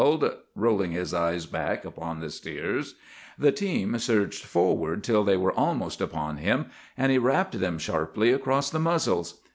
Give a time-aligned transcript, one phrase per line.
[0.01, 2.95] he yelled, rolling his eyes back upon the steers.
[3.37, 8.31] "The team surged forward till they were almost upon him, and he rapped them sharply
[8.31, 9.35] across the muzzles.